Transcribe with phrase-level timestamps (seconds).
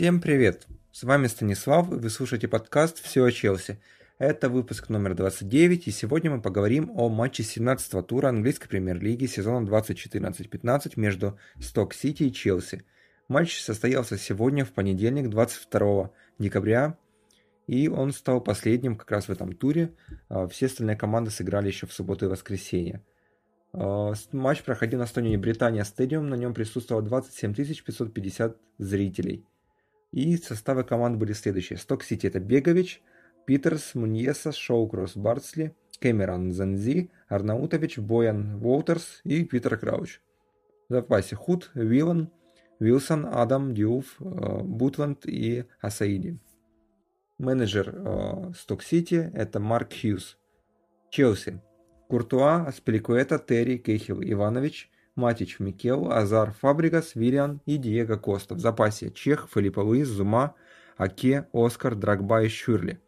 [0.00, 0.66] Всем привет!
[0.92, 3.82] С вами Станислав, и вы слушаете подкаст «Все о Челси».
[4.16, 9.66] Это выпуск номер 29, и сегодня мы поговорим о матче 17-го тура английской премьер-лиги сезона
[9.66, 12.82] 2014-15 между Сток-Сити и Челси.
[13.28, 16.96] Матч состоялся сегодня, в понедельник, 22 декабря,
[17.66, 19.92] и он стал последним как раз в этом туре.
[20.30, 23.04] А, все остальные команды сыграли еще в субботу и воскресенье.
[23.74, 29.44] А, матч проходил на стадионе Британия Стадиум, на нем присутствовало 27 550 зрителей.
[30.12, 31.78] И составы команд были следующие.
[31.78, 33.02] Сток-Сити это Бегович,
[33.46, 40.20] Питерс, Муньеса, Шоукросс, Бардсли, Кэмерон, Нзонзи, Арнаутович, Боян, Уолтерс и Питер Крауч.
[40.88, 42.30] В запасе Хут, Уилан,
[42.80, 46.38] Вилсон, Адам, Дьюф, э, Бутланд и Асаиди.
[47.38, 50.38] Менеджер э, Сток-Сити это Марк Хьюз.
[51.10, 51.60] Челси.
[52.08, 58.54] Куртуа, Аспиликуэта, Терри, Кейхил, Иванович, Матич, Микел, Азар, Фабригас, Виллиан и Диего Коста.
[58.54, 60.54] В запасе Чех, Филиппа Луис, Зума,
[60.96, 62.98] Аке, Оскар, Драгба и Шюрли.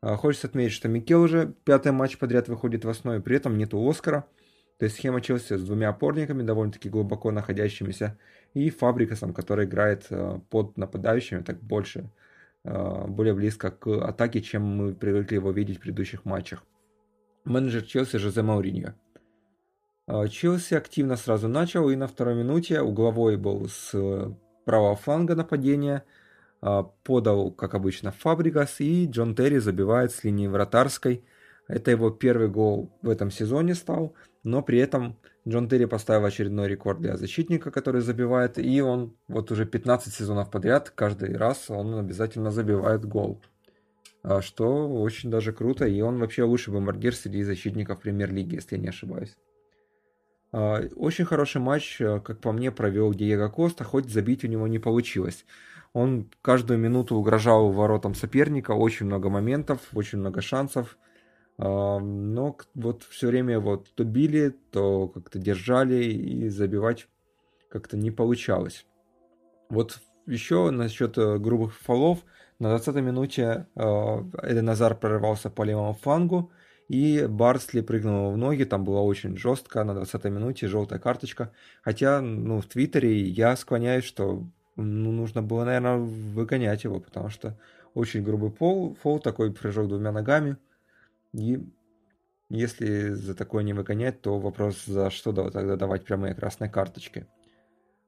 [0.00, 3.84] А, хочется отметить, что Микел уже пятый матч подряд выходит в основе, при этом нету
[3.88, 4.24] Оскара.
[4.78, 8.18] То есть схема Челси с двумя опорниками, довольно-таки глубоко находящимися,
[8.54, 12.08] и Фабрикасом, который играет а, под нападающими, так больше,
[12.64, 16.64] а, более близко к атаке, чем мы привыкли его видеть в предыдущих матчах.
[17.44, 18.94] Менеджер Челси Жозе Мауриньо.
[20.06, 24.32] А, Челси активно сразу начал, и на второй минуте угловой был с э,
[24.64, 26.04] правого фланга нападения.
[26.60, 31.24] А, подал, как обычно, Фабригас, и Джон Терри забивает с линии вратарской.
[31.68, 36.68] Это его первый гол в этом сезоне стал, но при этом Джон Терри поставил очередной
[36.68, 41.94] рекорд для защитника, который забивает, и он вот уже 15 сезонов подряд, каждый раз он
[41.94, 43.40] обязательно забивает гол.
[44.24, 48.82] А, что очень даже круто, и он вообще лучший бомбардир среди защитников премьер-лиги, если я
[48.82, 49.36] не ошибаюсь.
[50.52, 54.66] А, очень хороший матч, э, как по мне, провел Диего Коста, хоть забить у него
[54.66, 55.46] не получилось.
[55.94, 60.98] Он каждую минуту угрожал воротам соперника, очень много моментов, очень много шансов.
[61.58, 67.08] А, но вот все время вот то били, то как-то держали и забивать
[67.70, 68.86] как-то не получалось.
[69.70, 72.18] Вот еще насчет э, грубых фолов.
[72.58, 76.52] На 20 минуте Эден Назар прорывался по левому флангу,
[76.92, 81.50] и Барсли прыгнул в ноги, там было очень жестко, на 20-й минуте желтая карточка.
[81.80, 87.58] Хотя, ну, в Твиттере я склоняюсь, что ну, нужно было, наверное, выгонять его, потому что
[87.94, 90.58] очень грубый пол, фол, такой прыжок двумя ногами.
[91.32, 91.66] И
[92.50, 97.26] если за такое не выгонять, то вопрос, за что тогда давать прямые красные карточки.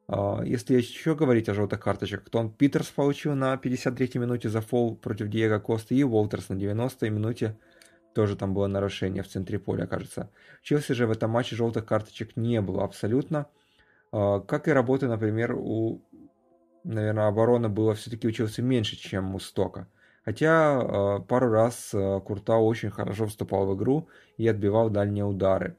[0.09, 4.61] А, если еще говорить о желтых карточках, то он Питерс получил на 53-й минуте за
[4.61, 7.57] фол против Диего Коста и Уолтерс на 90-й минуте
[8.15, 10.31] тоже там было нарушение в центре поля, кажется.
[10.63, 13.47] Челси же в этом матче желтых карточек не было абсолютно.
[14.13, 16.01] А, как и работы, например, у,
[16.85, 19.89] наверное, обороны было все-таки у Челси меньше, чем у Стока.
[20.25, 25.77] Хотя а, пару раз а, Курта очень хорошо вступал в игру и отбивал дальние удары.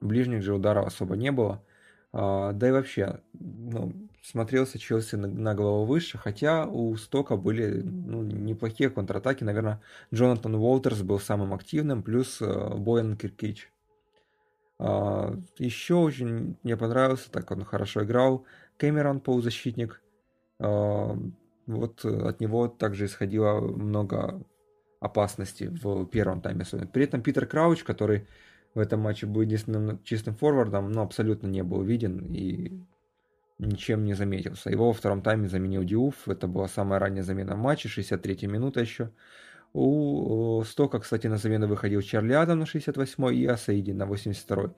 [0.00, 1.62] Ближних же ударов особо не было.
[2.12, 3.92] Да и вообще, ну,
[4.22, 9.44] смотрелся Челси на, на голову выше, хотя у Стока были ну, неплохие контратаки.
[9.44, 9.80] Наверное,
[10.12, 13.70] Джонатан Уолтерс был самым активным, плюс э, Боян Киркич.
[14.78, 18.44] А, еще очень мне понравился, так он хорошо играл.
[18.76, 20.02] Кэмерон полузащитник.
[20.58, 21.16] А,
[21.66, 24.42] вот от него также исходило много
[25.00, 26.64] опасности в первом тайме.
[26.92, 28.26] При этом Питер Крауч, который
[28.74, 32.80] в этом матче был единственным чистым форвардом, но абсолютно не был виден и
[33.66, 34.70] ничем не заметился.
[34.70, 36.28] Его во втором тайме заменил Диуф.
[36.28, 39.10] Это была самая ранняя замена в матче, 63 минута еще.
[39.72, 44.74] У Стока, кстати, на замену выходил Чарли Адам на 68 и Асаиди на 82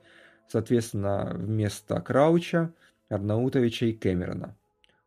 [0.47, 2.71] Соответственно, вместо Крауча,
[3.09, 4.55] Арнаутовича и Кэмерона.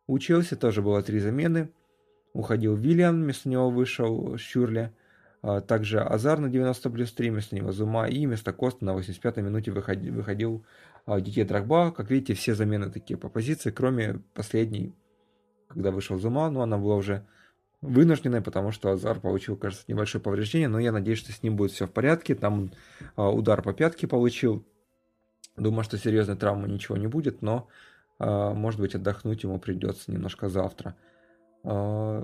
[0.07, 1.69] У Челси тоже было три замены.
[2.33, 4.91] Уходил Виллиан, вместо него вышел Шюрли.
[5.41, 8.07] А также Азар на 90 плюс 3, вместо него Зума.
[8.07, 10.65] И вместо Коста на 85 минуте выходил, выходил
[11.05, 14.93] а Дитье Драгба, как видите, все замены такие по позиции, кроме последней,
[15.69, 17.25] когда вышел Зума, но она была уже
[17.81, 21.71] вынужденной, потому что Азар получил, кажется, небольшое повреждение, но я надеюсь, что с ним будет
[21.71, 22.35] все в порядке.
[22.35, 22.71] Там
[23.15, 24.65] а, удар по пятке получил.
[25.55, 27.67] Думаю, что серьезной травмы ничего не будет, но,
[28.19, 30.95] может быть, отдохнуть ему придется немножко завтра.
[31.63, 32.23] А,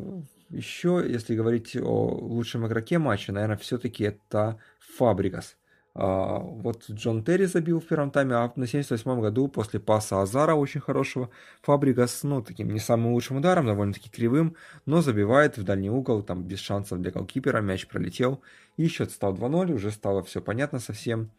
[0.49, 4.59] еще, если говорить о лучшем игроке матча, наверное, все-таки это
[4.97, 5.57] Фабригас.
[5.95, 10.55] А, вот Джон Терри забил в первом тайме, а на 78-м году после паса Азара
[10.55, 11.29] очень хорошего
[11.61, 16.43] Фабригас, ну, таким не самым лучшим ударом, довольно-таки кривым, но забивает в дальний угол, там
[16.43, 18.41] без шансов для голкипера, мяч пролетел,
[18.75, 21.29] и счет стал 2-0, уже стало все понятно совсем.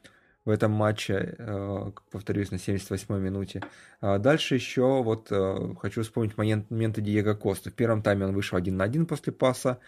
[0.44, 3.62] В этом матче, э, повторюсь, на 78-й минуте.
[4.00, 7.70] А дальше еще вот э, хочу вспомнить момент, моменты Диего Коста.
[7.70, 9.78] В первом тайме он вышел один на один после паса.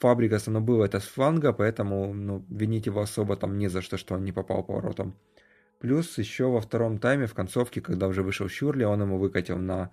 [0.00, 3.96] Фабрикаса, но было это с фланга, поэтому ну, винить его особо там не за что,
[3.96, 5.14] что он не попал по воротам.
[5.80, 9.90] Плюс еще во втором тайме, в концовке, когда уже вышел Щурли, он ему выкатил на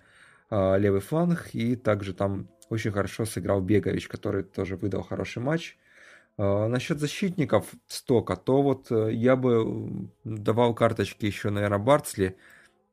[0.50, 5.76] э, левый фланг, и также там очень хорошо сыграл Бегович, который тоже выдал хороший матч.
[6.38, 12.36] А, насчет защитников стока, то вот э, я бы давал карточки еще, наверное, Бартсли.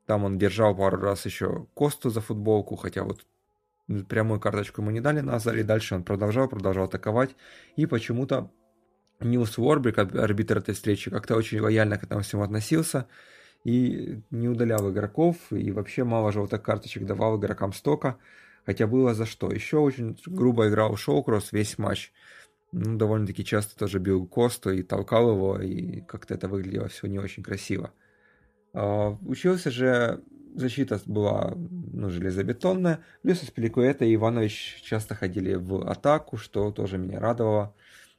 [0.06, 3.26] Там он держал пару раз еще Косту за футболку, хотя вот
[4.08, 5.64] прямую карточку ему не дали на Азаре.
[5.64, 7.36] Дальше он продолжал, продолжал атаковать.
[7.76, 8.50] И почему-то
[9.20, 13.08] Нилс Уорбрик, арбитр этой встречи, как-то очень лояльно к этому всему относился
[13.64, 18.18] и не удалял игроков, и вообще мало желтых карточек давал игрокам стока,
[18.66, 19.52] хотя было за что.
[19.52, 22.12] Еще очень грубо играл Шоукросс весь матч
[22.74, 27.20] ну, довольно-таки часто тоже бил Косту и толкал его, и как-то это выглядело все не
[27.20, 27.94] очень красиво.
[28.74, 30.24] Uh, учился же,
[30.56, 37.20] защита была ну, железобетонная, плюс Аспиликуэта и Иванович часто ходили в атаку, что тоже меня
[37.20, 37.76] радовало.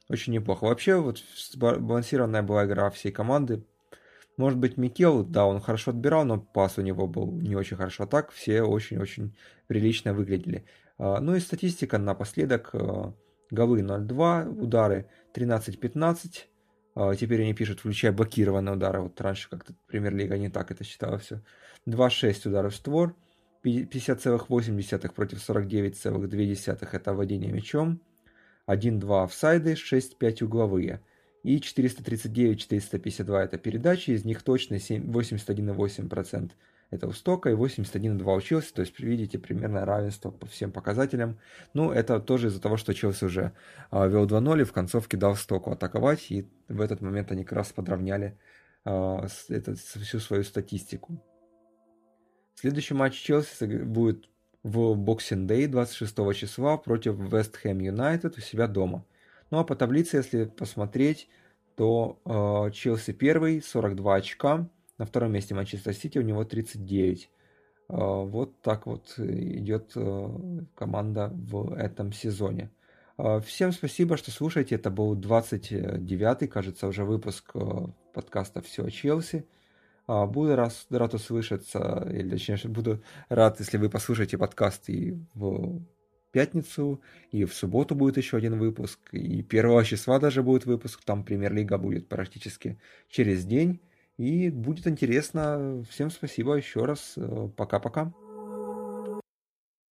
[0.07, 0.65] Очень неплохо.
[0.65, 1.21] Вообще, вот
[1.57, 3.65] балансированная была игра всей команды.
[4.37, 8.03] Может быть, Микел, да, он хорошо отбирал, но пас у него был не очень хорошо.
[8.03, 9.35] А так все очень-очень
[9.67, 10.65] прилично выглядели.
[10.97, 12.73] Uh, ну и статистика напоследок.
[13.55, 16.45] Голы 0-2, удары 13-15.
[16.95, 19.01] А, теперь они пишут, включая блокированные удары.
[19.01, 21.41] Вот раньше как-то премьер-лига не так это считала все.
[21.87, 23.15] 2-6 ударов в створ.
[23.63, 27.99] 50,8 против 49,2 это владение мячом.
[28.67, 31.01] 1-2 офсайды, 6-5 угловые.
[31.43, 36.51] И 439-452 это передачи, из них точно 81,8%
[36.91, 41.39] это у Стока, и 81,2 у Челси, то есть видите примерно равенство по всем показателям.
[41.73, 43.51] Ну, это тоже из-за того, что Челси уже
[43.91, 47.53] а, вел 2-0 и в концовке дал Стоку атаковать, и в этот момент они как
[47.53, 48.37] раз подровняли
[48.85, 51.21] а, это, всю свою статистику.
[52.55, 54.29] Следующий матч Челси будет
[54.63, 59.05] в Boxing Day 26 числа против West Ham United у себя дома.
[59.51, 61.29] Ну а по таблице, если посмотреть,
[61.75, 67.29] то э, Челси первый, 42 очка, на втором месте Манчестер Сити, у него 39.
[67.87, 70.29] А, вот так вот идет э,
[70.75, 72.71] команда в этом сезоне.
[73.17, 74.75] А, всем спасибо, что слушаете.
[74.75, 77.59] Это был 29-й, кажется, уже выпуск э,
[78.13, 79.45] подкаста «Все о Челси».
[80.07, 85.81] А, буду рад, рад услышаться, или точнее, буду рад, если вы послушаете подкаст и в
[86.31, 87.01] пятницу,
[87.31, 91.77] и в субботу будет еще один выпуск, и 1 числа даже будет выпуск, там премьер-лига
[91.77, 92.77] будет практически
[93.07, 93.79] через день.
[94.17, 95.83] И будет интересно.
[95.89, 97.13] Всем спасибо еще раз.
[97.17, 98.13] Э, пока-пока.